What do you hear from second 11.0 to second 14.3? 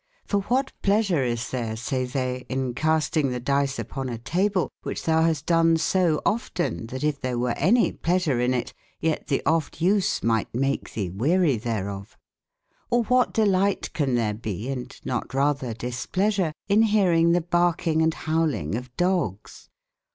werietbereofPj^Orwbat deli te can